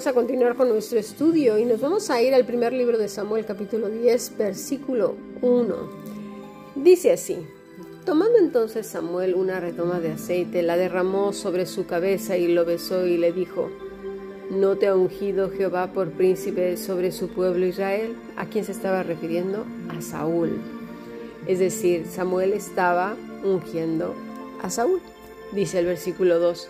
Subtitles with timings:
[0.00, 3.06] Vamos a continuar con nuestro estudio y nos vamos a ir al primer libro de
[3.06, 5.74] Samuel capítulo 10, versículo 1.
[6.74, 7.46] Dice así,
[8.06, 13.06] tomando entonces Samuel una redoma de aceite, la derramó sobre su cabeza y lo besó
[13.06, 13.68] y le dijo,
[14.50, 18.16] ¿no te ha ungido Jehová por príncipe sobre su pueblo Israel?
[18.38, 19.66] ¿A quién se estaba refiriendo?
[19.90, 20.62] A Saúl.
[21.46, 24.14] Es decir, Samuel estaba ungiendo
[24.62, 25.02] a Saúl.
[25.52, 26.68] Dice el versículo 2,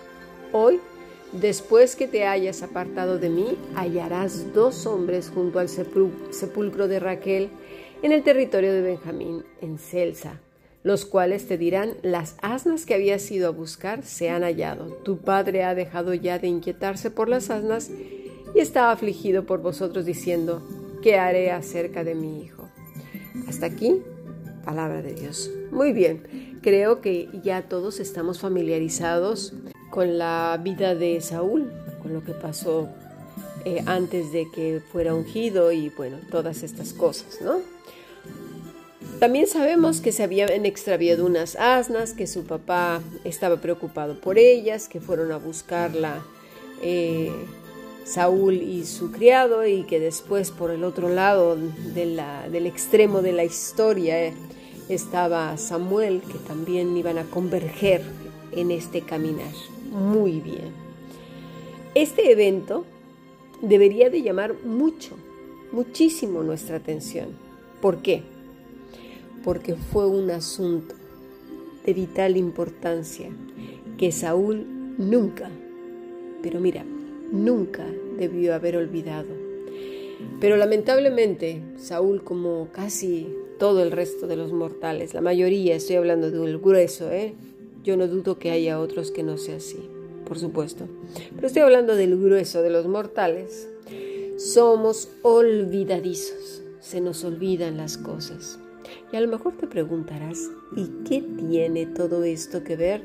[0.51, 0.81] hoy
[1.33, 7.51] Después que te hayas apartado de mí, hallarás dos hombres junto al sepulcro de Raquel
[8.03, 10.41] en el territorio de Benjamín, en Celsa,
[10.83, 14.87] los cuales te dirán, las asnas que habías ido a buscar se han hallado.
[15.05, 17.91] Tu padre ha dejado ya de inquietarse por las asnas
[18.55, 20.67] y está afligido por vosotros diciendo,
[21.01, 22.69] ¿qué haré acerca de mi hijo?
[23.47, 24.03] Hasta aquí,
[24.65, 25.49] palabra de Dios.
[25.71, 29.55] Muy bien, creo que ya todos estamos familiarizados
[29.91, 31.71] con la vida de Saúl,
[32.03, 32.89] con lo que pasó
[33.65, 37.61] eh, antes de que fuera ungido y bueno, todas estas cosas, ¿no?
[39.19, 44.89] También sabemos que se habían extraviado unas asnas, que su papá estaba preocupado por ellas,
[44.89, 46.23] que fueron a buscarla
[46.83, 47.31] eh,
[48.05, 51.59] Saúl y su criado y que después por el otro lado
[51.93, 54.33] del extremo de la historia
[54.89, 58.03] estaba Samuel, que también iban a converger
[58.53, 59.53] en este caminar
[59.91, 60.73] muy bien.
[61.95, 62.85] Este evento
[63.61, 65.17] debería de llamar mucho,
[65.73, 67.29] muchísimo nuestra atención.
[67.81, 68.23] ¿Por qué?
[69.45, 70.95] Porque fue un asunto
[71.85, 73.31] de vital importancia
[73.99, 74.67] que Saúl
[74.99, 75.51] nunca,
[76.43, 76.85] pero mira,
[77.33, 77.87] nunca
[78.19, 79.29] debió haber olvidado.
[80.41, 86.31] Pero lamentablemente Saúl, como casi todo el resto de los mortales, la mayoría, estoy hablando
[86.31, 87.35] de un grueso, ¿eh?
[87.83, 89.89] Yo no dudo que haya otros que no sea así,
[90.27, 90.87] por supuesto.
[91.35, 93.69] Pero estoy hablando del grueso de los mortales.
[94.37, 98.59] Somos olvidadizos, se nos olvidan las cosas.
[99.13, 103.03] Y a lo mejor te preguntarás, ¿y qué tiene todo esto que ver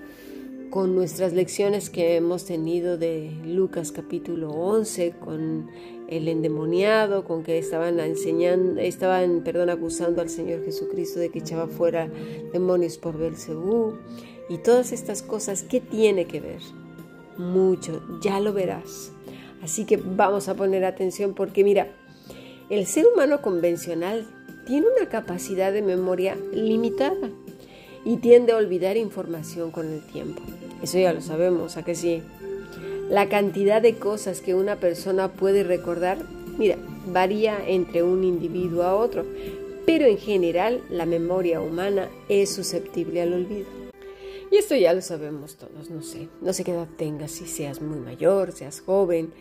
[0.70, 5.70] con nuestras lecciones que hemos tenido de Lucas capítulo 11, con
[6.08, 11.68] el endemoniado, con que estaban enseñando, estaban, perdón, acusando al Señor Jesucristo de que echaba
[11.68, 12.10] fuera
[12.52, 13.94] demonios por Belcebú,
[14.50, 16.62] y todas estas cosas, ¿qué tiene que ver?
[17.38, 19.12] Mucho, ya lo verás.
[19.62, 21.88] Así que vamos a poner atención porque mira,
[22.70, 24.28] el ser humano convencional
[24.66, 27.30] tiene una capacidad de memoria limitada
[28.04, 30.42] y tiende a olvidar información con el tiempo.
[30.82, 32.22] Eso ya lo sabemos, ¿a que sí?
[33.10, 36.18] La cantidad de cosas que una persona puede recordar,
[36.58, 39.26] mira, varía entre un individuo a otro,
[39.86, 43.85] pero en general la memoria humana es susceptible al olvido.
[44.52, 47.82] Y esto ya lo sabemos todos, no sé, no sé qué edad tengas, si seas
[47.82, 49.34] muy mayor, seas joven,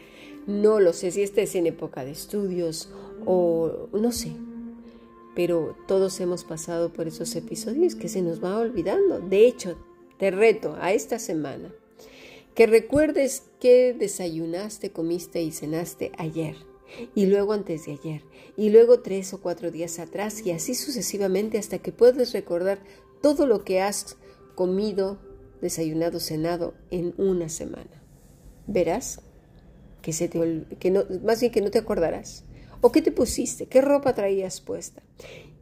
[0.47, 2.88] no lo sé, si estés en época de estudios
[3.26, 4.32] o no sé.
[5.34, 9.19] Pero todos hemos pasado por esos episodios que se nos va olvidando.
[9.20, 9.76] De hecho,
[10.19, 11.72] te reto a esta semana
[12.54, 16.56] que recuerdes qué desayunaste, comiste y cenaste ayer.
[17.16, 18.22] Y luego antes de ayer,
[18.56, 22.78] y luego tres o cuatro días atrás, y así sucesivamente hasta que puedas recordar
[23.20, 24.16] todo lo que has
[24.54, 25.19] comido,
[25.60, 28.03] desayunado, cenado en una semana.
[28.66, 29.20] Verás
[30.03, 32.44] que se te que no, más bien que no te acordarás.
[32.81, 33.66] ¿O qué te pusiste?
[33.66, 35.03] ¿Qué ropa traías puesta?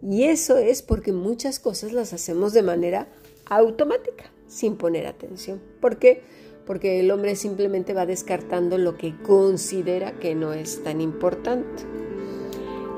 [0.02, 3.06] Y eso es porque muchas cosas las hacemos de manera
[3.46, 5.62] automática, sin poner atención.
[5.80, 6.22] ¿Por qué?
[6.66, 11.84] Porque el hombre simplemente va descartando lo que considera que no es tan importante.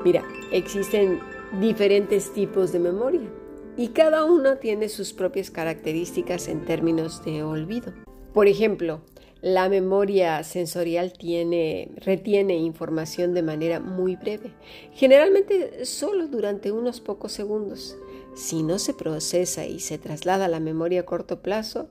[0.03, 1.19] Mira, existen
[1.59, 3.29] diferentes tipos de memoria
[3.77, 7.93] y cada una tiene sus propias características en términos de olvido.
[8.33, 9.01] Por ejemplo,
[9.41, 14.53] la memoria sensorial tiene, retiene información de manera muy breve,
[14.93, 17.97] generalmente solo durante unos pocos segundos.
[18.35, 21.89] Si no se procesa y se traslada a la memoria a corto plazo,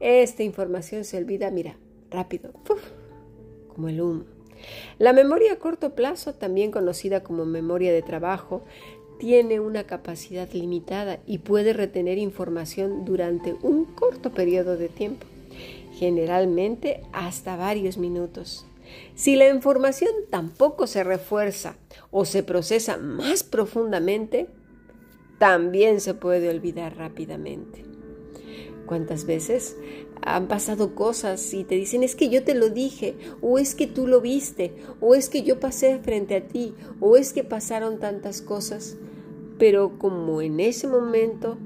[0.00, 1.76] esta información se olvida, mira,
[2.10, 2.52] rápido,
[3.68, 4.24] como el humo.
[4.98, 8.64] La memoria a corto plazo, también conocida como memoria de trabajo,
[9.18, 15.26] tiene una capacidad limitada y puede retener información durante un corto periodo de tiempo,
[15.92, 18.66] generalmente hasta varios minutos.
[19.14, 21.76] Si la información tampoco se refuerza
[22.10, 24.48] o se procesa más profundamente,
[25.38, 27.84] también se puede olvidar rápidamente.
[28.86, 29.76] ¿Cuántas veces
[30.22, 33.86] han pasado cosas y te dicen es que yo te lo dije, o es que
[33.86, 37.98] tú lo viste, o es que yo pasé frente a ti, o es que pasaron
[37.98, 38.96] tantas cosas?
[39.64, 41.56] Pero como en ese momento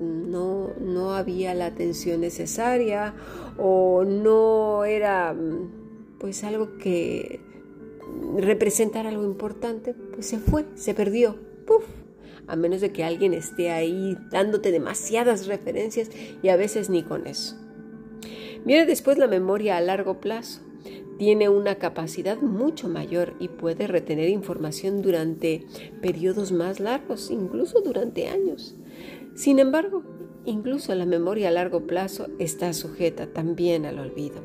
[0.00, 3.14] no, no había la atención necesaria
[3.56, 5.32] o no era
[6.18, 7.38] pues algo que
[8.36, 11.38] representara algo importante, pues se fue, se perdió.
[11.68, 11.84] ¡Puf!
[12.48, 16.10] A menos de que alguien esté ahí dándote demasiadas referencias
[16.42, 17.54] y a veces ni con eso.
[18.64, 20.62] Mire después la memoria a largo plazo.
[21.18, 25.64] Tiene una capacidad mucho mayor y puede retener información durante
[26.02, 28.76] periodos más largos, incluso durante años.
[29.34, 30.02] Sin embargo,
[30.44, 34.42] incluso la memoria a largo plazo está sujeta también al olvido.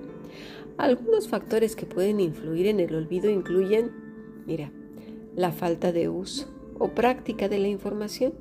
[0.77, 3.91] Algunos factores que pueden influir en el olvido incluyen,
[4.45, 4.71] mira,
[5.35, 6.47] la falta de uso
[6.79, 8.33] o práctica de la información,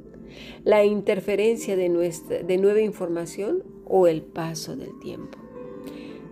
[0.64, 1.88] la interferencia de,
[2.47, 5.38] de nueva información o el paso del tiempo.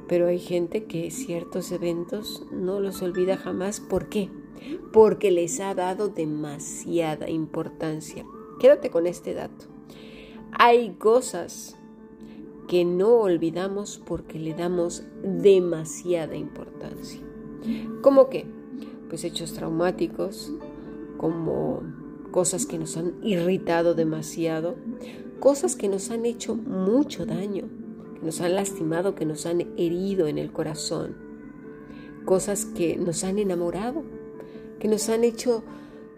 [0.09, 3.81] Pero hay gente que ciertos eventos no los olvida jamás.
[3.81, 4.31] ¿Por qué?
[4.93, 8.25] Porque les ha dado demasiada importancia.
[8.59, 9.67] Quédate con este dato.
[10.53, 11.77] Hay cosas
[12.69, 17.21] que no olvidamos porque le damos demasiada importancia.
[18.03, 18.47] ¿Cómo qué?
[19.09, 20.53] Pues hechos traumáticos,
[21.17, 21.83] como
[22.31, 24.77] cosas que nos han irritado demasiado,
[25.41, 27.69] cosas que nos han hecho mucho daño,
[28.19, 31.17] que nos han lastimado, que nos han herido en el corazón,
[32.25, 34.03] cosas que nos han enamorado,
[34.79, 35.63] que nos han hecho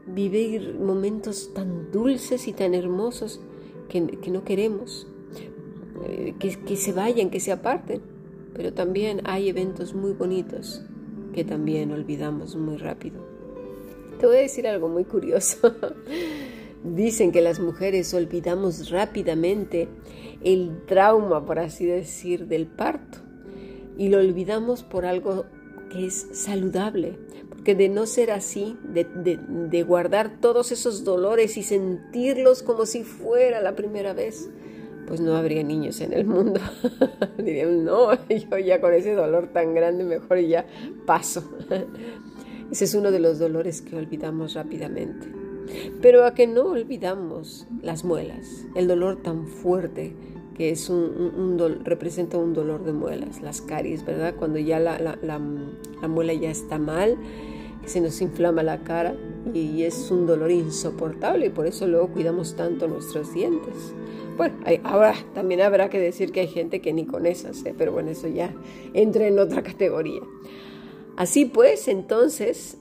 [0.06, 3.40] vivir momentos tan dulces y tan hermosos
[3.88, 5.06] que, no queremos.
[6.06, 8.00] Eh, que, se vayan, que se aparten.
[8.54, 10.82] Pero también hay eventos muy bonitos
[11.32, 13.24] que también olvidamos muy rápido.
[14.18, 15.74] Te voy a decir algo muy curioso.
[16.82, 19.88] Dicen que las mujeres olvidamos rápidamente
[20.42, 23.18] el trauma, por así decir, del parto.
[23.98, 25.44] Y lo olvidamos por algo
[25.90, 27.18] que es saludable.
[27.50, 33.04] Porque de no ser así, de, de guardar todos esos dolores y sentirlos como si
[33.04, 34.48] fuera la primera vez,
[35.10, 36.60] pues no habría niños en el mundo.
[37.36, 40.64] Dirían, no, yo ya con ese dolor tan grande mejor ya
[41.04, 41.42] paso.
[42.70, 45.26] Ese es uno de los dolores que olvidamos rápidamente.
[46.00, 50.14] Pero a que no olvidamos las muelas, el dolor tan fuerte
[50.56, 54.34] que es un, representa un dolor de muelas, las caries, ¿verdad?
[54.36, 57.16] Cuando ya la, la muela ya está mal,
[57.86, 59.14] se nos inflama la cara
[59.54, 63.94] y es un dolor insoportable y por eso luego cuidamos tanto nuestros dientes.
[64.36, 67.74] Bueno, ahora también habrá que decir que hay gente que ni con esas, ¿eh?
[67.76, 68.54] pero bueno, eso ya
[68.94, 70.20] entra en otra categoría.
[71.16, 72.78] Así pues, entonces,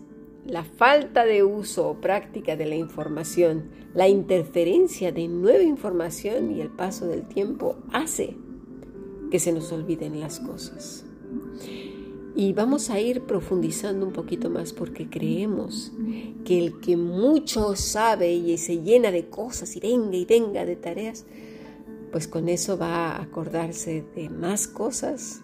[0.49, 6.61] la falta de uso o práctica de la información, la interferencia de nueva información y
[6.61, 8.35] el paso del tiempo hace
[9.29, 11.05] que se nos olviden las cosas.
[12.35, 15.91] Y vamos a ir profundizando un poquito más porque creemos
[16.45, 20.75] que el que mucho sabe y se llena de cosas y venga y venga de
[20.75, 21.25] tareas,
[22.11, 25.41] pues con eso va a acordarse de más cosas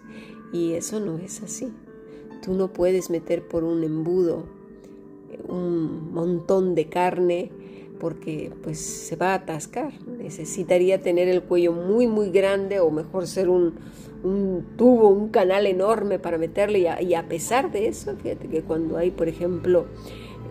[0.52, 1.68] y eso no es así.
[2.42, 4.55] Tú no puedes meter por un embudo
[5.48, 7.50] un montón de carne
[7.98, 9.92] porque pues se va a atascar.
[10.06, 13.74] Necesitaría tener el cuello muy muy grande o mejor ser un,
[14.76, 19.10] tubo, un canal enorme para meterle y a, pesar de eso, fíjate que cuando hay
[19.10, 19.86] por ejemplo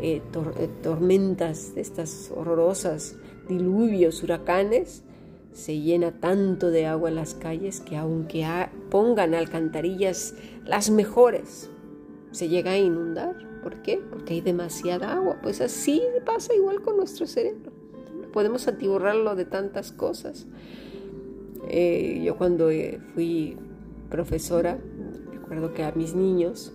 [0.01, 0.22] eh,
[0.60, 3.17] eh, tormentas de estas horrorosas,
[3.48, 5.03] diluvios, huracanes,
[5.51, 8.46] se llena tanto de agua en las calles que aunque
[8.89, 11.69] pongan alcantarillas las mejores,
[12.31, 13.36] se llega a inundar.
[13.65, 13.98] ¿Por qué?
[14.12, 15.39] Porque hay demasiada agua.
[15.41, 17.72] Pues así pasa igual con nuestro cerebro.
[18.31, 20.45] Podemos atiborrarlo de tantas cosas.
[21.67, 23.57] Eh, yo cuando eh, fui
[24.12, 24.77] profesora,
[25.31, 26.74] recuerdo que a mis niños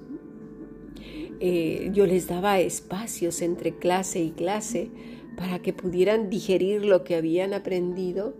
[1.39, 4.91] eh, yo les daba espacios entre clase y clase
[5.37, 8.35] para que pudieran digerir lo que habían aprendido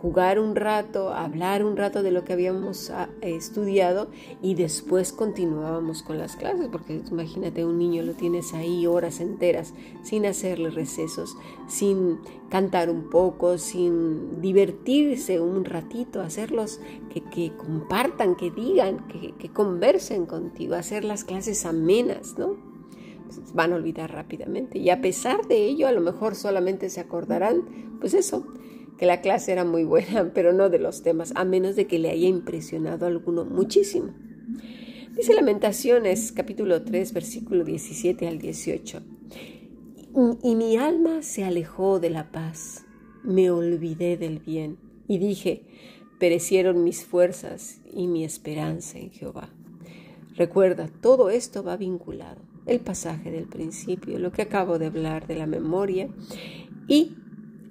[0.00, 4.08] jugar un rato, hablar un rato de lo que habíamos ah, estudiado
[4.40, 9.74] y después continuábamos con las clases, porque imagínate un niño lo tienes ahí horas enteras
[10.02, 11.36] sin hacerle recesos,
[11.66, 16.80] sin cantar un poco, sin divertirse un ratito, hacerlos
[17.12, 22.56] que, compartan, que digan, que, que, conversen contigo, hacer las clases amenas, ¿no?
[23.52, 27.98] Van a olvidar rápidamente y a pesar de ello a lo mejor solamente se acordarán,
[28.00, 28.46] pues eso,
[28.98, 31.98] que la clase era muy buena, pero no de los temas, a menos de que
[31.98, 34.12] le haya impresionado a alguno muchísimo.
[35.16, 39.02] Dice Lamentaciones capítulo 3 versículo 17 al 18.
[40.42, 42.84] Y mi alma se alejó de la paz,
[43.22, 45.62] me olvidé del bien y dije,
[46.18, 49.50] perecieron mis fuerzas y mi esperanza en Jehová.
[50.36, 52.40] Recuerda, todo esto va vinculado.
[52.66, 56.08] El pasaje del principio, lo que acabo de hablar de la memoria
[56.86, 57.16] y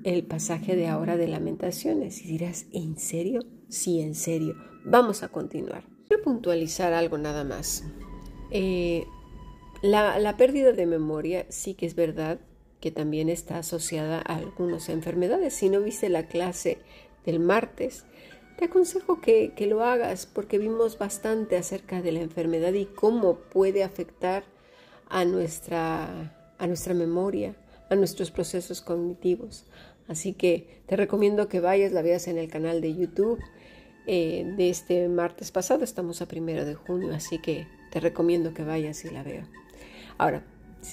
[0.04, 3.42] el pasaje de ahora de lamentaciones y dirás, ¿en serio?
[3.70, 4.56] Sí, en serio.
[4.86, 5.84] Vamos a continuar.
[6.08, 7.84] Quiero puntualizar algo nada más.
[8.52, 9.06] Eh,
[9.82, 12.40] la, pérdida de memoria sí que es verdad
[12.80, 15.54] que también está asociada a algunas enfermedades.
[15.54, 16.80] Si no viste la clase
[17.26, 18.06] del martes,
[18.58, 23.36] te aconsejo que, que, lo hagas porque vimos bastante acerca de la enfermedad y cómo
[23.36, 24.44] puede afectar
[25.10, 27.56] a nuestra, a nuestra memoria,
[27.90, 29.66] a nuestros procesos cognitivos.
[30.08, 33.40] Así que te recomiendo que vayas, la veas en el canal de YouTube
[34.06, 35.84] eh, de este martes pasado.
[35.84, 39.48] Estamos a primero de junio, así que te recomiendo que vayas y la veas.
[40.18, 40.44] Ahora,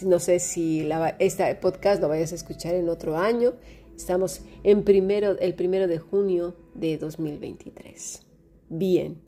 [0.03, 3.55] no sé si este podcast lo vayas a escuchar en otro año.
[3.97, 8.23] Estamos en primero, el primero de junio de 2023.
[8.69, 9.21] Bien,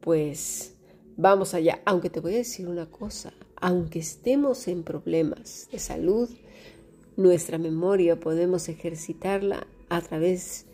[0.00, 0.74] pues
[1.16, 1.80] vamos allá.
[1.84, 6.30] Aunque te voy a decir una cosa, aunque estemos en problemas de salud,
[7.18, 10.66] nuestra memoria podemos ejercitarla a través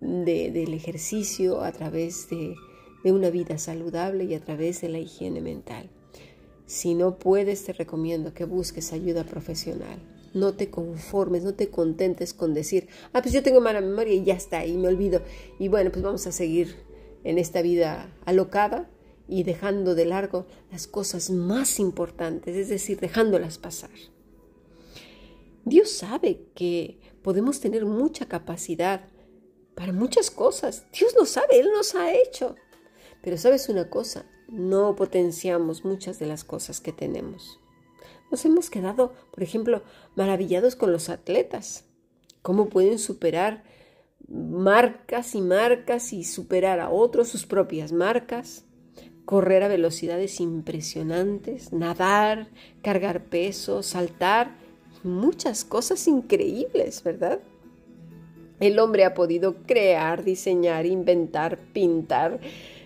[0.00, 2.54] del ejercicio, a través de,
[3.02, 5.90] de una vida saludable y a través de la higiene mental.
[6.66, 9.98] Si no puedes, te recomiendo que busques ayuda profesional.
[10.32, 14.22] No te conformes, no te contentes con decir, ah, pues yo tengo mala memoria y
[14.22, 15.22] ya está, y me olvido.
[15.58, 16.76] Y bueno, pues vamos a seguir
[17.24, 18.88] en esta vida alocada
[19.26, 23.90] y dejando de largo las cosas más importantes, es decir, dejándolas pasar.
[25.64, 29.08] Dios sabe que podemos tener mucha capacidad
[29.74, 30.86] para muchas cosas.
[30.92, 32.56] Dios lo sabe, Él nos ha hecho.
[33.22, 37.60] Pero sabes una cosa, no potenciamos muchas de las cosas que tenemos.
[38.30, 39.82] Nos hemos quedado, por ejemplo,
[40.16, 41.84] maravillados con los atletas.
[42.42, 43.64] ¿Cómo pueden superar
[44.28, 48.64] marcas y marcas y superar a otros sus propias marcas?
[49.24, 52.50] Correr a velocidades impresionantes, nadar,
[52.82, 54.63] cargar peso, saltar
[55.04, 57.40] muchas cosas increíbles, ¿verdad?
[58.60, 62.40] El hombre ha podido crear, diseñar, inventar, pintar,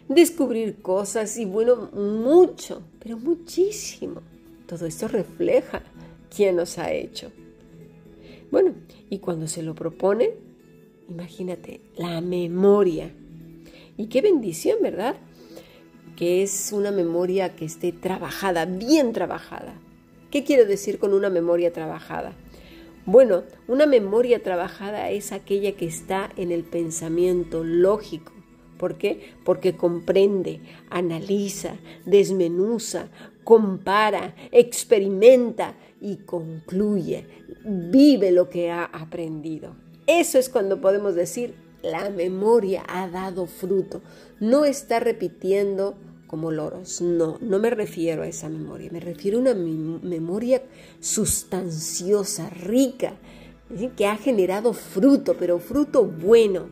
[0.09, 4.23] descubrir cosas y bueno, mucho, pero muchísimo.
[4.67, 5.83] Todo esto refleja
[6.35, 7.31] quién nos ha hecho.
[8.51, 8.75] Bueno,
[9.11, 10.31] y cuando se lo propone,
[11.09, 13.13] imagínate, la memoria.
[13.97, 15.17] Y qué bendición, ¿verdad?
[16.17, 19.81] Que es una memoria que esté trabajada, bien trabajada,
[20.31, 22.35] ¿Qué quiero decir con una memoria trabajada?
[23.07, 28.33] Bueno, una memoria trabajada es aquella que está en el pensamiento lógico.
[28.77, 29.33] ¿Por qué?
[29.45, 33.09] Porque comprende, analiza, desmenuza,
[33.43, 37.27] compara, experimenta y concluye,
[37.65, 39.75] vive lo que ha aprendido.
[40.07, 44.03] Eso es cuando podemos decir la memoria ha dado fruto.
[44.41, 45.97] No está repitiendo
[46.29, 47.01] como loros.
[47.01, 50.63] No, no me refiero a esa memoria, me refiero a una memoria
[51.01, 53.15] sustanciosa, rica,
[53.97, 56.69] que ha generado fruto, pero fruto bueno.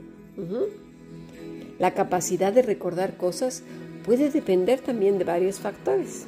[1.79, 3.65] La capacidad de recordar cosas
[4.05, 6.27] puede depender también de varios factores.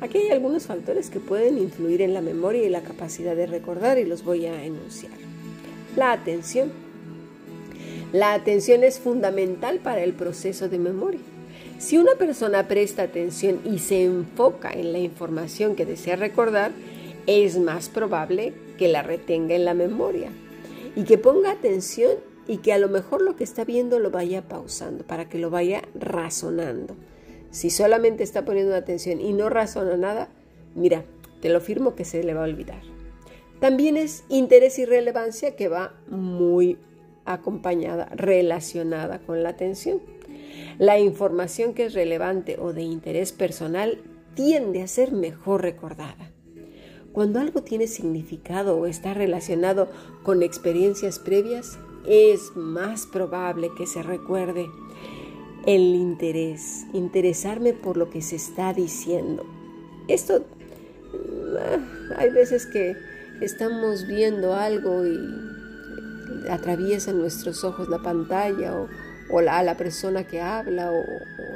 [0.00, 3.98] Aquí hay algunos factores que pueden influir en la memoria y la capacidad de recordar
[3.98, 5.12] y los voy a enunciar.
[5.96, 6.70] La atención.
[8.12, 11.20] La atención es fundamental para el proceso de memoria.
[11.78, 16.72] Si una persona presta atención y se enfoca en la información que desea recordar,
[17.26, 20.30] es más probable que la retenga en la memoria
[20.94, 22.12] y que ponga atención
[22.48, 25.50] y que a lo mejor lo que está viendo lo vaya pausando para que lo
[25.50, 26.96] vaya razonando.
[27.50, 30.28] Si solamente está poniendo atención y no razona nada,
[30.74, 31.04] mira,
[31.42, 32.80] te lo firmo que se le va a olvidar.
[33.60, 36.78] También es interés y relevancia que va muy
[37.24, 40.00] acompañada, relacionada con la atención.
[40.78, 43.98] La información que es relevante o de interés personal
[44.34, 46.30] tiende a ser mejor recordada.
[47.12, 49.88] Cuando algo tiene significado o está relacionado
[50.22, 54.66] con experiencias previas, es más probable que se recuerde
[55.66, 59.46] el interés, interesarme por lo que se está diciendo.
[60.08, 60.44] Esto,
[61.58, 61.78] ah,
[62.18, 62.94] hay veces que
[63.40, 65.18] estamos viendo algo y
[66.50, 68.88] atraviesa nuestros ojos la pantalla o,
[69.30, 71.04] o a la persona que habla o,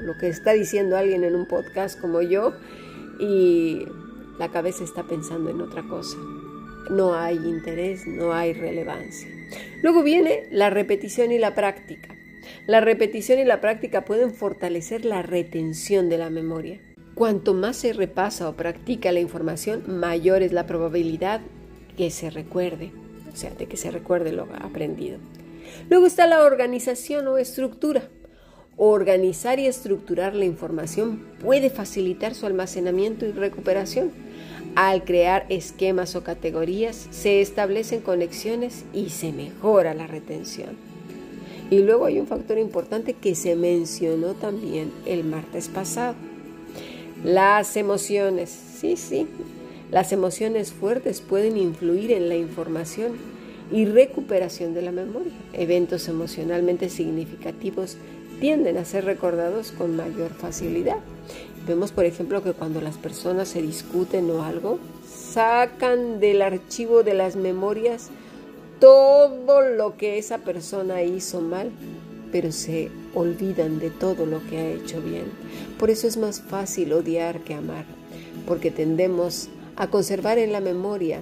[0.02, 2.54] lo que está diciendo alguien en un podcast como yo
[3.18, 3.86] y
[4.38, 6.16] la cabeza está pensando en otra cosa.
[6.90, 9.28] No hay interés, no hay relevancia.
[9.82, 12.14] Luego viene la repetición y la práctica.
[12.66, 16.80] La repetición y la práctica pueden fortalecer la retención de la memoria.
[17.14, 21.40] Cuanto más se repasa o practica la información, mayor es la probabilidad
[21.96, 22.92] que se recuerde,
[23.30, 25.18] o sea, de que se recuerde lo aprendido.
[25.88, 28.02] Luego está la organización o estructura.
[28.76, 34.10] Organizar y estructurar la información puede facilitar su almacenamiento y recuperación.
[34.74, 40.76] Al crear esquemas o categorías se establecen conexiones y se mejora la retención.
[41.70, 46.14] Y luego hay un factor importante que se mencionó también el martes pasado.
[47.22, 49.26] Las emociones, sí, sí,
[49.90, 53.12] las emociones fuertes pueden influir en la información
[53.70, 55.32] y recuperación de la memoria.
[55.52, 57.96] Eventos emocionalmente significativos
[58.40, 60.96] tienden a ser recordados con mayor facilidad.
[61.66, 67.14] Vemos, por ejemplo, que cuando las personas se discuten o algo, sacan del archivo de
[67.14, 68.10] las memorias
[68.80, 71.70] todo lo que esa persona hizo mal,
[72.32, 75.24] pero se olvidan de todo lo que ha hecho bien.
[75.78, 77.84] Por eso es más fácil odiar que amar,
[78.46, 81.20] porque tendemos a conservar en la memoria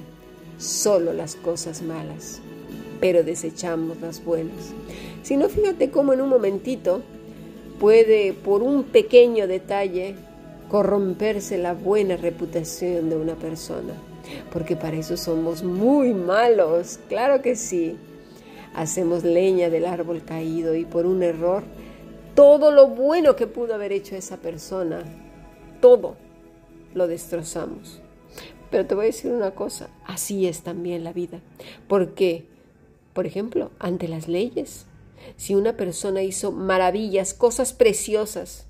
[0.58, 2.40] solo las cosas malas,
[3.00, 4.72] pero desechamos las buenas.
[5.22, 7.00] Si no, fíjate cómo en un momentito
[7.78, 10.16] puede, por un pequeño detalle,
[10.68, 13.94] corromperse la buena reputación de una persona,
[14.52, 17.96] porque para eso somos muy malos, claro que sí.
[18.74, 21.62] Hacemos leña del árbol caído y por un error,
[22.34, 25.02] todo lo bueno que pudo haber hecho esa persona,
[25.80, 26.16] todo
[26.94, 28.00] lo destrozamos.
[28.70, 31.40] Pero te voy a decir una cosa, así es también la vida.
[31.88, 32.46] Porque,
[33.12, 34.86] por ejemplo, ante las leyes,
[35.36, 38.66] si una persona hizo maravillas, cosas preciosas,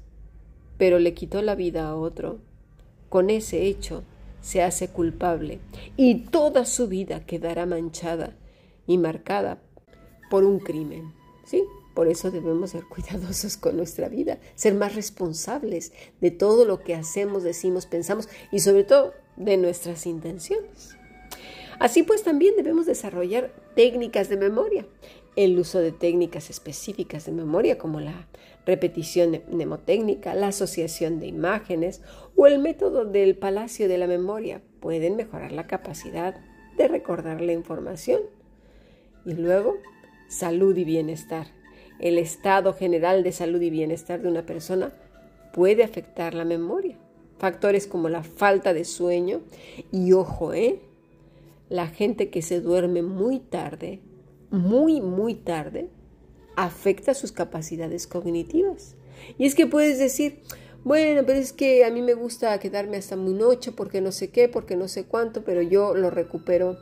[0.76, 2.38] pero le quitó la vida a otro,
[3.08, 4.02] con ese hecho
[4.40, 5.58] se hace culpable
[5.96, 8.36] y toda su vida quedará manchada
[8.86, 9.60] y marcada
[10.30, 11.12] por un crimen.
[11.44, 11.64] ¿Sí?
[11.94, 16.94] Por eso debemos ser cuidadosos con nuestra vida, ser más responsables de todo lo que
[16.94, 20.96] hacemos, decimos, pensamos y sobre todo de nuestras intenciones.
[21.78, 24.84] Así pues también debemos desarrollar técnicas de memoria,
[25.36, 28.26] el uso de técnicas específicas de memoria como la
[28.66, 32.02] repetición mnemotécnica, la asociación de imágenes
[32.34, 36.34] o el método del palacio de la memoria pueden mejorar la capacidad
[36.76, 38.22] de recordar la información.
[39.24, 39.76] Y luego,
[40.28, 41.46] salud y bienestar.
[42.00, 44.92] El estado general de salud y bienestar de una persona
[45.52, 46.96] puede afectar la memoria.
[47.38, 49.40] Factores como la falta de sueño
[49.92, 50.80] y ojo, ¿eh?
[51.68, 54.00] La gente que se duerme muy tarde,
[54.50, 55.88] muy, muy tarde,
[56.56, 58.96] afecta sus capacidades cognitivas.
[59.38, 60.40] Y es que puedes decir,
[60.84, 64.30] bueno, pero es que a mí me gusta quedarme hasta muy noche porque no sé
[64.30, 66.78] qué, porque no sé cuánto, pero yo lo recupero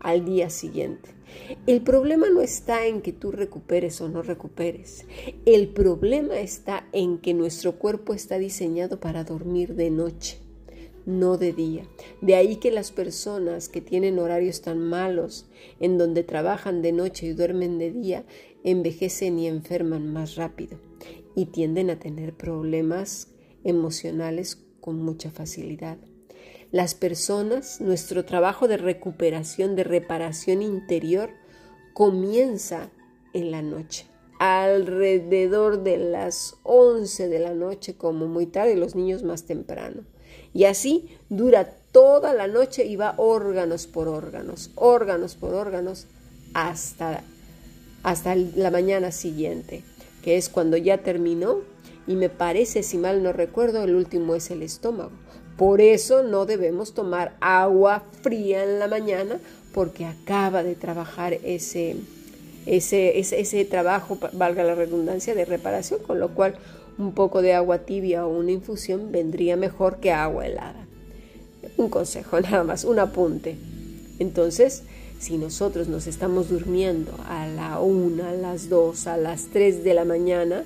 [0.00, 1.10] al día siguiente.
[1.66, 5.06] El problema no está en que tú recuperes o no recuperes.
[5.46, 10.38] El problema está en que nuestro cuerpo está diseñado para dormir de noche,
[11.06, 11.84] no de día.
[12.20, 15.46] De ahí que las personas que tienen horarios tan malos,
[15.80, 18.24] en donde trabajan de noche y duermen de día,
[18.64, 20.78] envejecen y enferman más rápido
[21.34, 23.28] y tienden a tener problemas
[23.64, 25.98] emocionales con mucha facilidad
[26.72, 31.30] las personas, nuestro trabajo de recuperación, de reparación interior,
[31.92, 32.88] comienza
[33.34, 34.06] en la noche,
[34.38, 40.02] alrededor de las 11 de la noche como muy tarde, los niños más temprano.
[40.54, 46.06] Y así dura toda la noche y va órganos por órganos, órganos por órganos,
[46.54, 47.22] hasta,
[48.02, 49.84] hasta la mañana siguiente,
[50.22, 51.60] que es cuando ya terminó
[52.06, 55.12] y me parece, si mal no recuerdo, el último es el estómago.
[55.56, 59.38] Por eso no debemos tomar agua fría en la mañana
[59.72, 61.96] porque acaba de trabajar ese,
[62.66, 66.56] ese, ese, trabajo, valga la redundancia, de reparación, con lo cual
[66.98, 70.86] un poco de agua tibia o una infusión vendría mejor que agua helada.
[71.76, 73.56] Un consejo nada más, un apunte.
[74.18, 74.84] Entonces,
[75.18, 79.94] si nosotros nos estamos durmiendo a la una, a las dos, a las tres de
[79.94, 80.64] la mañana,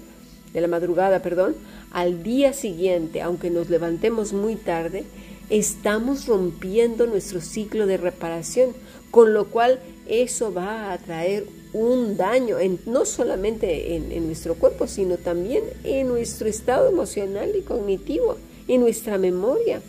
[0.52, 1.54] de la madrugada, perdón,
[1.96, 5.04] al día siguiente, aunque nos levantemos muy tarde,
[5.48, 8.74] estamos rompiendo nuestro ciclo de reparación,
[9.10, 14.86] con lo cual eso va a traer un daño en, no solamente en, nuestro cuerpo,
[14.86, 18.36] sino también en nuestro estado emocional y cognitivo,
[18.68, 19.80] en nuestra memoria.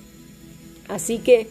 [0.88, 1.48] Así que,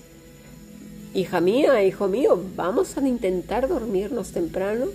[1.13, 4.87] hija mía, hijo mío, vamos a intentar dormirnos temprano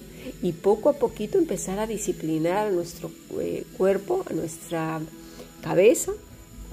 [0.41, 5.01] y poco a poquito empezar a disciplinar a nuestro eh, cuerpo, a nuestra
[5.61, 6.11] cabeza,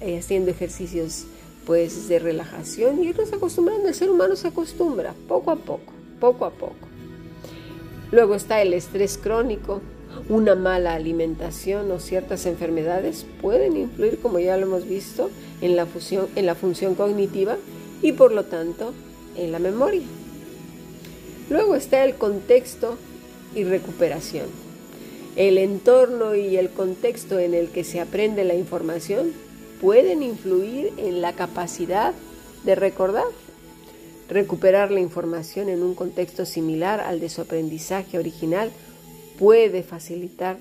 [0.01, 1.25] eh, haciendo ejercicios
[1.67, 3.89] pues de relajación y irnos acostumbrando.
[3.89, 6.89] El ser humano se acostumbra poco a poco, poco a poco.
[8.11, 9.83] Luego está el estrés crónico,
[10.29, 15.87] una mala alimentación o ciertas enfermedades pueden influir, como ya lo hemos visto, en la,
[16.35, 17.57] en la función cognitiva
[18.01, 18.95] y por lo tanto
[19.37, 20.07] en la memoria.
[21.51, 22.97] Luego está el contexto
[23.55, 24.47] y recuperación.
[25.39, 29.33] El entorno y el contexto en el que se aprende la información
[29.81, 32.13] pueden influir en la capacidad
[32.65, 33.23] de recordar.
[34.29, 38.73] Recuperar la información en un contexto similar al de su aprendizaje original
[39.39, 40.57] puede facilitar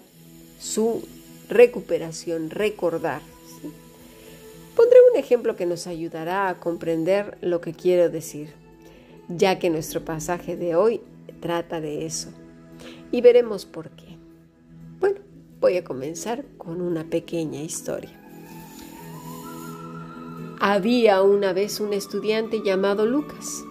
[0.60, 1.04] su
[1.50, 3.22] recuperación, recordar.
[4.76, 8.54] Pondré un ejemplo que nos ayudará a comprender lo que quiero decir,
[9.28, 11.02] ya que nuestro pasaje de hoy
[11.42, 12.30] trata de eso.
[13.12, 13.97] Y veremos por qué.
[15.68, 18.18] Voy a comenzar con una pequeña historia.
[20.62, 23.66] Había una vez un estudiante llamado Lucas,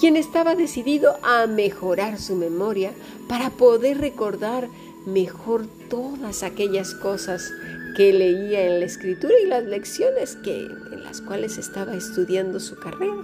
[0.00, 2.92] quien estaba decidido a mejorar su memoria
[3.28, 4.70] para poder recordar
[5.04, 7.52] mejor todas aquellas cosas
[7.94, 12.76] que leía en la escritura y las lecciones que, en las cuales estaba estudiando su
[12.76, 13.22] carrera.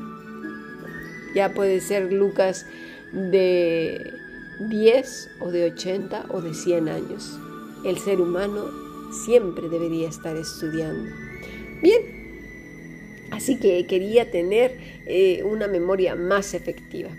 [1.34, 2.66] Ya puede ser Lucas
[3.14, 4.12] de
[4.68, 7.38] 10 o de 80 o de 100 años.
[7.84, 8.70] El ser humano
[9.12, 11.10] siempre debería estar estudiando.
[11.82, 12.00] Bien,
[13.30, 17.10] así que quería tener eh, una memoria más efectiva.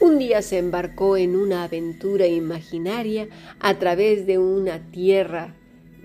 [0.00, 3.28] Un día se embarcó en una aventura imaginaria
[3.60, 5.54] a través de una tierra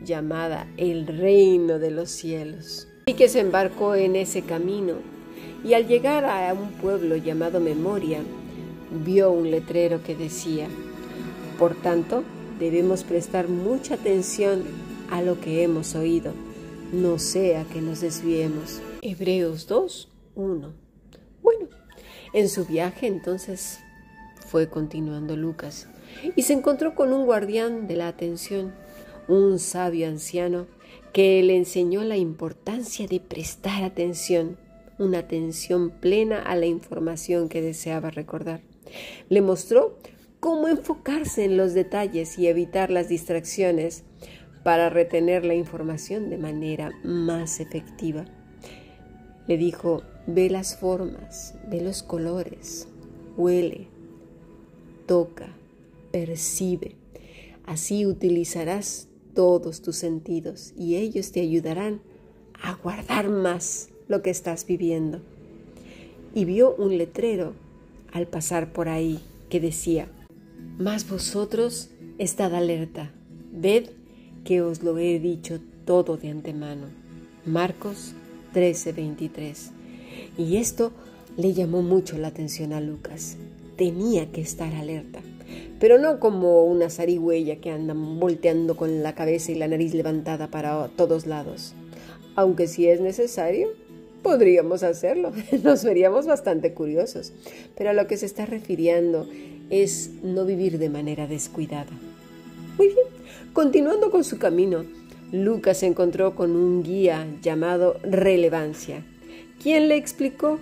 [0.03, 2.87] llamada el reino de los cielos.
[3.07, 4.95] Y que se embarcó en ese camino
[5.63, 8.19] y al llegar a un pueblo llamado Memoria,
[9.03, 10.67] vio un letrero que decía,
[11.57, 12.23] por tanto,
[12.59, 14.63] debemos prestar mucha atención
[15.09, 16.33] a lo que hemos oído,
[16.91, 18.81] no sea que nos desviemos.
[19.01, 20.73] Hebreos 2, 1.
[21.41, 21.67] Bueno,
[22.33, 23.79] en su viaje entonces
[24.47, 25.87] fue continuando Lucas
[26.35, 28.73] y se encontró con un guardián de la atención,
[29.27, 30.67] un sabio anciano
[31.13, 34.57] que le enseñó la importancia de prestar atención,
[34.97, 38.61] una atención plena a la información que deseaba recordar.
[39.29, 39.97] Le mostró
[40.39, 44.03] cómo enfocarse en los detalles y evitar las distracciones
[44.63, 48.25] para retener la información de manera más efectiva.
[49.47, 52.87] Le dijo, ve las formas, ve los colores,
[53.35, 53.87] huele,
[55.05, 55.47] toca,
[56.11, 56.95] percibe.
[57.65, 62.01] Así utilizarás todos tus sentidos y ellos te ayudarán
[62.61, 65.21] a guardar más lo que estás viviendo.
[66.33, 67.53] Y vio un letrero
[68.11, 70.09] al pasar por ahí que decía,
[70.79, 71.89] Mas vosotros
[72.19, 73.11] estad alerta,
[73.51, 73.89] ved
[74.45, 76.85] que os lo he dicho todo de antemano.
[77.45, 78.13] Marcos
[78.53, 79.71] 13:23.
[80.37, 80.93] Y esto
[81.35, 83.35] le llamó mucho la atención a Lucas.
[83.75, 85.19] Tenía que estar alerta,
[85.81, 90.47] pero no como una zarigüeya que anda volteando con la cabeza y la nariz levantada
[90.47, 91.73] para todos lados.
[92.35, 93.67] Aunque si es necesario,
[94.21, 95.31] Podríamos hacerlo,
[95.63, 97.31] nos veríamos bastante curiosos,
[97.77, 99.27] pero a lo que se está refiriendo
[99.69, 101.91] es no vivir de manera descuidada.
[102.77, 103.07] Muy bien,
[103.53, 104.85] continuando con su camino,
[105.31, 109.03] Lucas se encontró con un guía llamado Relevancia,
[109.61, 110.59] quien le explicó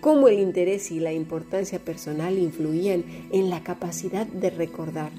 [0.00, 5.10] cómo el interés y la importancia personal influían en la capacidad de recordar.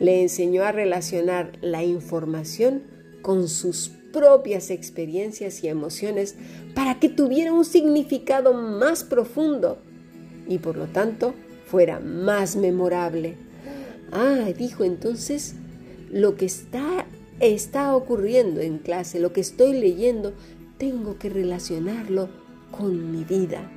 [0.00, 2.82] Le enseñó a relacionar la información
[3.22, 6.36] con sus propias experiencias y emociones
[6.74, 9.78] para que tuviera un significado más profundo
[10.48, 11.34] y por lo tanto
[11.66, 13.36] fuera más memorable.
[14.12, 15.54] Ah, dijo entonces,
[16.10, 17.06] lo que está,
[17.40, 20.32] está ocurriendo en clase, lo que estoy leyendo,
[20.78, 22.30] tengo que relacionarlo
[22.70, 23.70] con mi vida.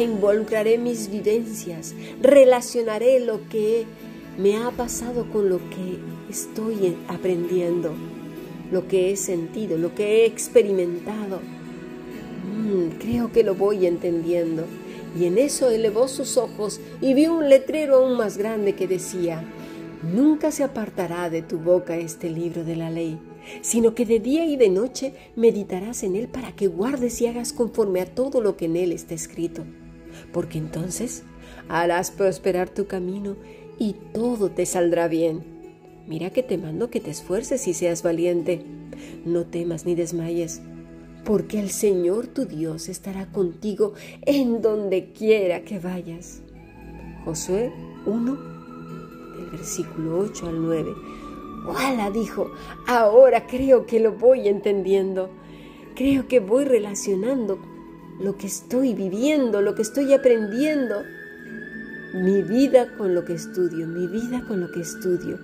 [0.00, 3.84] involucraré mis vivencias, relacionaré lo que
[4.38, 5.98] me ha pasado con lo que
[6.30, 7.92] estoy aprendiendo
[8.70, 11.40] lo que he sentido, lo que he experimentado.
[12.46, 14.64] Mm, creo que lo voy entendiendo.
[15.18, 19.44] Y en eso elevó sus ojos y vio un letrero aún más grande que decía,
[20.02, 23.18] Nunca se apartará de tu boca este libro de la ley,
[23.60, 27.52] sino que de día y de noche meditarás en él para que guardes y hagas
[27.52, 29.62] conforme a todo lo que en él está escrito.
[30.32, 31.24] Porque entonces
[31.68, 33.36] harás prosperar tu camino
[33.78, 35.44] y todo te saldrá bien.
[36.06, 38.64] Mira que te mando que te esfuerces y seas valiente.
[39.26, 40.62] No temas ni desmayes,
[41.24, 46.42] porque el Señor tu Dios estará contigo en donde quiera que vayas.
[47.24, 47.72] Josué
[48.06, 48.38] 1,
[49.36, 50.94] del versículo 8 al 9.
[51.66, 52.10] ¡Wala!
[52.10, 52.50] dijo,
[52.86, 55.30] ahora creo que lo voy entendiendo.
[55.94, 57.58] Creo que voy relacionando
[58.20, 61.02] lo que estoy viviendo, lo que estoy aprendiendo.
[62.14, 65.38] Mi vida con lo que estudio, mi vida con lo que estudio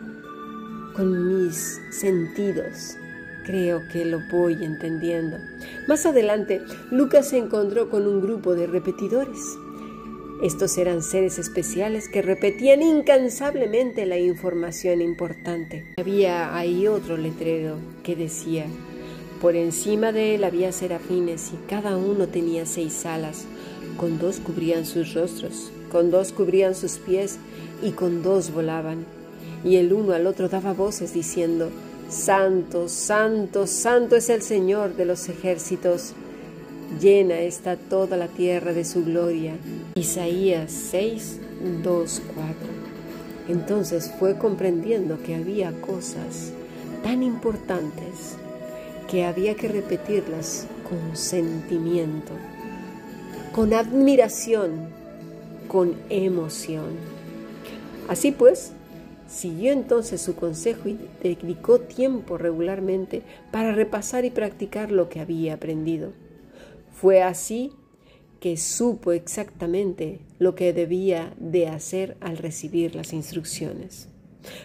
[0.96, 2.96] con mis sentidos.
[3.46, 5.38] Creo que lo voy entendiendo.
[5.86, 9.38] Más adelante, Lucas se encontró con un grupo de repetidores.
[10.42, 15.94] Estos eran seres especiales que repetían incansablemente la información importante.
[15.96, 18.66] Había ahí otro letrero que decía,
[19.40, 23.44] por encima de él había serafines y cada uno tenía seis alas,
[23.96, 27.38] con dos cubrían sus rostros, con dos cubrían sus pies
[27.80, 29.06] y con dos volaban
[29.64, 31.70] y el uno al otro daba voces diciendo,
[32.08, 36.12] Santo, santo, santo es el Señor de los ejércitos.
[37.00, 39.56] Llena está toda la tierra de su gloria.
[39.96, 41.40] Isaías 6,
[41.82, 42.54] 2, 4.
[43.48, 46.52] Entonces fue comprendiendo que había cosas
[47.02, 48.36] tan importantes
[49.08, 52.32] que había que repetirlas con sentimiento,
[53.52, 54.88] con admiración,
[55.66, 56.96] con emoción.
[58.08, 58.72] Así pues,
[59.26, 65.54] siguió entonces su consejo y dedicó tiempo regularmente para repasar y practicar lo que había
[65.54, 66.12] aprendido.
[66.92, 67.72] Fue así
[68.40, 74.08] que supo exactamente lo que debía de hacer al recibir las instrucciones.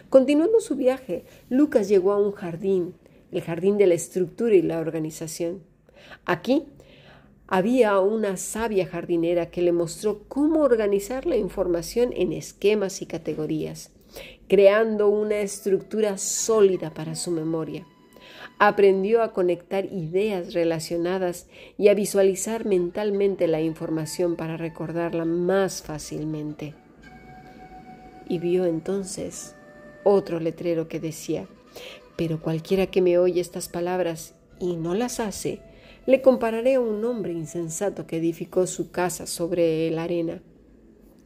[0.09, 2.93] Continuando su viaje, Lucas llegó a un jardín,
[3.31, 5.63] el jardín de la estructura y la organización.
[6.25, 6.65] Aquí
[7.47, 13.91] había una sabia jardinera que le mostró cómo organizar la información en esquemas y categorías,
[14.47, 17.85] creando una estructura sólida para su memoria.
[18.59, 21.47] Aprendió a conectar ideas relacionadas
[21.77, 26.75] y a visualizar mentalmente la información para recordarla más fácilmente.
[28.27, 29.55] Y vio entonces
[30.03, 31.47] otro letrero que decía,
[32.15, 35.59] pero cualquiera que me oye estas palabras y no las hace,
[36.05, 40.41] le compararé a un hombre insensato que edificó su casa sobre la arena.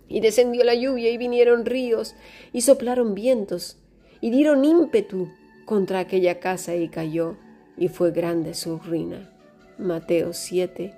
[0.07, 2.15] Y descendió la lluvia y vinieron ríos
[2.53, 3.77] y soplaron vientos
[4.21, 5.29] y dieron ímpetu
[5.65, 7.37] contra aquella casa y cayó
[7.77, 9.31] y fue grande su ruina.
[9.77, 10.93] Mateo 7,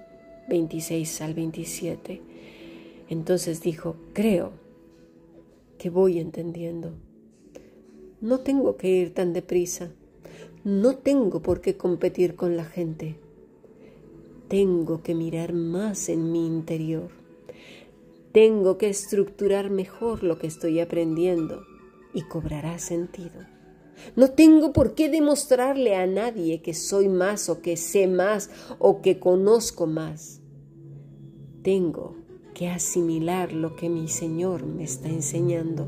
[0.50, 2.22] 26 al 27.
[3.10, 4.52] Entonces dijo, creo
[5.78, 6.92] que voy entendiendo.
[8.20, 9.92] No tengo que ir tan deprisa.
[10.64, 13.16] No tengo por qué competir con la gente.
[14.48, 17.10] Tengo que mirar más en mi interior.
[18.32, 21.64] Tengo que estructurar mejor lo que estoy aprendiendo
[22.14, 23.46] y cobrará sentido.
[24.16, 29.02] No tengo por qué demostrarle a nadie que soy más o que sé más o
[29.02, 30.42] que conozco más.
[31.64, 32.16] Tengo
[32.54, 35.88] que asimilar lo que mi Señor me está enseñando.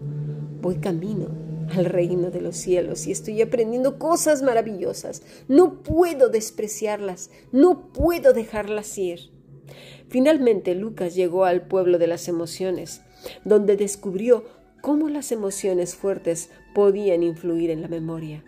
[0.62, 1.28] Voy camino
[1.71, 5.21] al reino de los cielos y estoy aprendiendo cosas maravillosas.
[5.47, 9.32] No puedo despreciarlas, no puedo dejarlas ir.
[10.10, 13.02] Finalmente Lucas llegó al pueblo de las emociones,
[13.45, 14.43] donde descubrió
[14.82, 18.43] cómo las emociones fuertes podían influir en la memoria.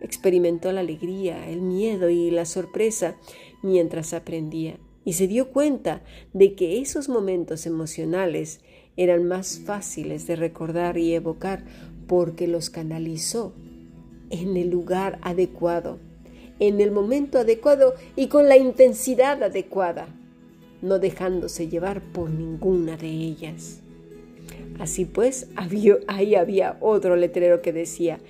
[0.00, 3.16] Experimentó la alegría, el miedo y la sorpresa
[3.62, 6.02] mientras aprendía y se dio cuenta
[6.34, 8.60] de que esos momentos emocionales
[8.98, 11.64] eran más fáciles de recordar y evocar
[12.06, 13.54] porque los canalizó
[14.28, 15.98] en el lugar adecuado,
[16.58, 20.14] en el momento adecuado y con la intensidad adecuada,
[20.82, 23.80] no dejándose llevar por ninguna de ellas.
[24.78, 28.20] Así pues, ahí había otro letrero que decía,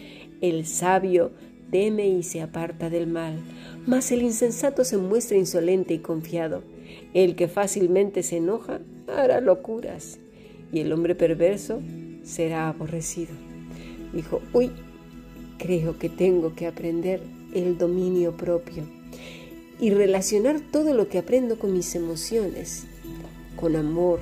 [0.40, 1.30] el sabio
[1.70, 3.38] teme y se aparta del mal,
[3.86, 6.62] mas el insensato se muestra insolente y confiado.
[7.12, 10.18] El que fácilmente se enoja hará locuras,
[10.72, 11.80] y el hombre perverso
[12.22, 13.48] será aborrecido
[14.12, 14.70] dijo, uy,
[15.58, 17.20] creo que tengo que aprender
[17.54, 18.84] el dominio propio
[19.80, 22.84] y relacionar todo lo que aprendo con mis emociones,
[23.56, 24.20] con amor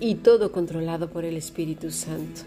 [0.00, 2.42] y todo controlado por el Espíritu Santo.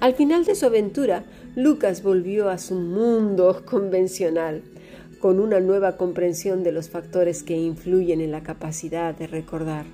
[0.00, 1.24] Al final de su aventura,
[1.56, 4.62] Lucas volvió a su mundo convencional,
[5.20, 9.86] con una nueva comprensión de los factores que influyen en la capacidad de recordar,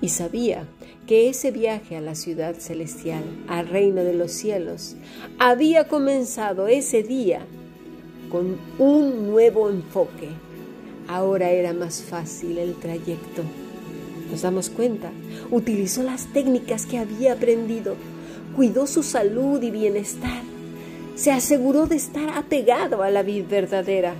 [0.00, 0.66] y sabía
[1.06, 4.96] que ese viaje a la ciudad celestial, al reino de los cielos,
[5.38, 7.46] había comenzado ese día
[8.28, 10.30] con un nuevo enfoque.
[11.08, 13.42] Ahora era más fácil el trayecto.
[14.30, 15.10] Nos damos cuenta,
[15.50, 17.96] utilizó las técnicas que había aprendido,
[18.56, 20.42] cuidó su salud y bienestar,
[21.14, 24.14] se aseguró de estar apegado a la vida verdadera,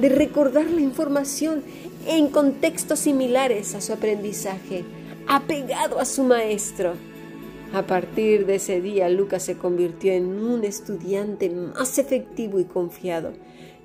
[0.00, 1.62] de recordar la información
[2.06, 4.84] en contextos similares a su aprendizaje,
[5.28, 6.94] apegado a su maestro.
[7.72, 13.32] A partir de ese día, Lucas se convirtió en un estudiante más efectivo y confiado,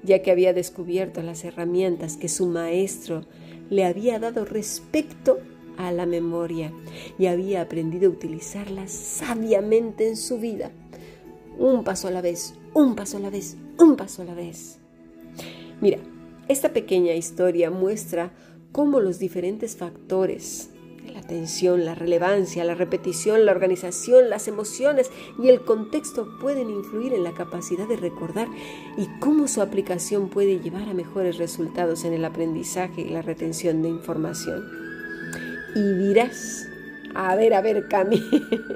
[0.04, 3.26] ya que había descubierto las herramientas que su maestro
[3.70, 5.40] le había dado respecto
[5.78, 6.74] a la memoria
[7.18, 10.72] y había aprendido a utilizarlas sabiamente en su vida.
[11.58, 14.80] Un paso a la vez, un paso a la vez, un paso a la vez.
[15.82, 16.00] Mira,
[16.48, 18.34] esta pequeña historia muestra
[18.72, 20.70] cómo los diferentes factores
[21.30, 27.24] atención, la relevancia, la repetición, la organización, las emociones y el contexto pueden influir en
[27.24, 28.48] la capacidad de recordar
[28.98, 33.84] y cómo su aplicación puede llevar a mejores resultados en el aprendizaje y la retención
[33.84, 34.68] de información.
[35.76, 36.68] Y dirás,
[37.14, 38.28] a ver, a ver, Cami,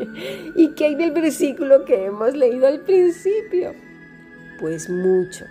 [0.56, 3.74] ¿y qué hay del versículo que hemos leído al principio?
[4.60, 5.46] Pues mucho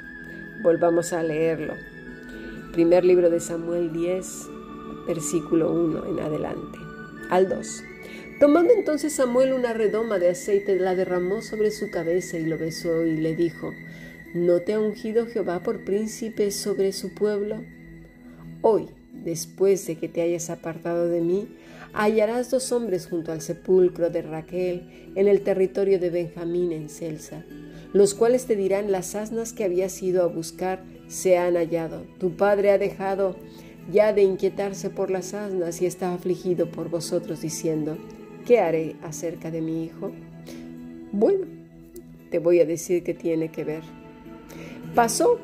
[0.62, 1.74] Volvamos a leerlo.
[2.72, 4.48] Primer libro de Samuel 10,
[5.08, 6.81] versículo 1 en adelante.
[7.30, 7.84] Al 2.
[8.40, 13.04] Tomando entonces Samuel una redoma de aceite, la derramó sobre su cabeza y lo besó
[13.04, 13.72] y le dijo,
[14.34, 17.62] ¿no te ha ungido Jehová por príncipe sobre su pueblo?
[18.60, 21.56] Hoy, después de que te hayas apartado de mí,
[21.92, 27.44] hallarás dos hombres junto al sepulcro de Raquel en el territorio de Benjamín en Celsa,
[27.92, 32.06] los cuales te dirán las asnas que habías ido a buscar se han hallado.
[32.18, 33.36] Tu padre ha dejado
[33.90, 37.96] ya de inquietarse por las asnas y está afligido por vosotros diciendo,
[38.46, 40.12] ¿qué haré acerca de mi hijo?
[41.12, 41.46] Bueno,
[42.30, 43.82] te voy a decir que tiene que ver.
[44.94, 45.38] Pasó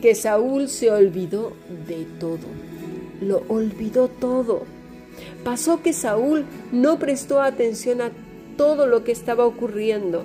[0.00, 1.52] que Saúl se olvidó
[1.86, 2.46] de todo,
[3.20, 4.64] lo olvidó todo
[5.44, 8.12] Pasó que Saúl no prestó atención a
[8.56, 10.22] todo lo que estaba ocurriendo,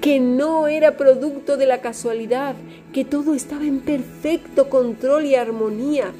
[0.00, 2.54] que no era producto de la casualidad,
[2.92, 6.12] que todo estaba en perfecto control y armonía,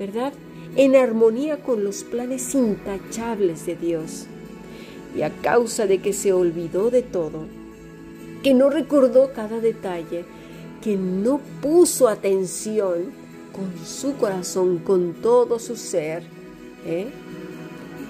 [0.00, 0.32] ¿verdad?
[0.76, 4.26] En armonía con los planes intachables de Dios.
[5.14, 7.44] Y a causa de que se olvidó de todo,
[8.42, 10.24] que no recordó cada detalle,
[10.82, 13.12] que no puso atención
[13.52, 16.22] con su corazón, con todo su ser,
[16.86, 17.08] ¿eh?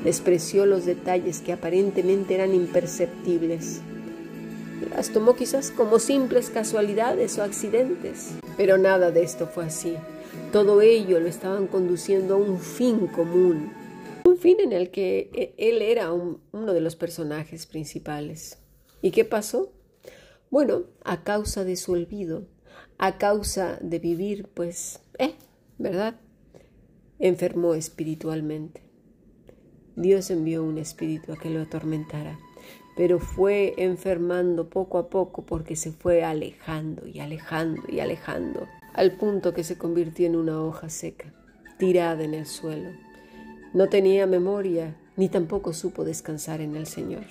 [0.05, 3.81] Despreció los detalles que aparentemente eran imperceptibles.
[4.94, 8.31] Las tomó quizás como simples casualidades o accidentes.
[8.57, 9.96] Pero nada de esto fue así.
[10.53, 13.73] Todo ello lo estaban conduciendo a un fin común.
[14.25, 18.59] Un fin en el que e, él era uno de los personajes principales.
[19.01, 19.73] ¿Y qué pasó?
[20.51, 22.49] Bueno, a causa de su olvido,
[22.99, 25.35] a causa de vivir, pues, eh,
[25.79, 26.17] ¿verdad?
[27.21, 28.83] enfermó espiritualmente.
[29.95, 32.41] Dios envió un espíritu a que lo atormentara,
[32.97, 39.12] pero fue enfermando poco a poco porque se fue alejando y alejando y alejando, al
[39.12, 41.33] punto que se convirtió en una hoja seca,
[41.79, 42.90] tirada en el suelo.
[43.72, 47.26] No tenía memoria, ni tampoco supo descansar en el Señor.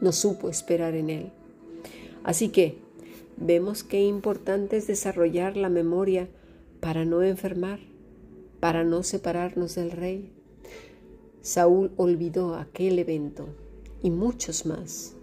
[0.00, 1.32] No supo esperar en Él.
[2.22, 2.78] Así que
[3.36, 6.28] vemos qué importante es desarrollar la memoria
[6.80, 7.80] para no enfermar
[8.64, 10.32] para no separarnos del rey.
[11.42, 13.46] Saúl olvidó aquel evento
[14.02, 15.14] y muchos más.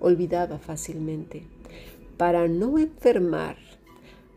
[0.00, 1.42] Olvidaba fácilmente.
[2.16, 3.58] Para no enfermar,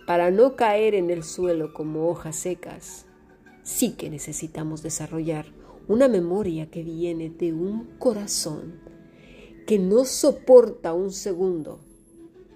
[0.05, 3.05] para no caer en el suelo como hojas secas,
[3.63, 5.47] sí que necesitamos desarrollar
[5.87, 8.79] una memoria que viene de un corazón
[9.65, 11.79] que no soporta un segundo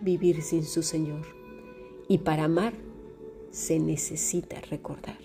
[0.02, 1.26] vivir sin su Señor.
[2.08, 2.74] Y para amar
[3.52, 5.18] se necesita recordar.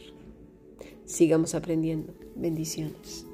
[1.05, 2.15] Sigamos aprendiendo.
[2.35, 3.27] Bendiciones.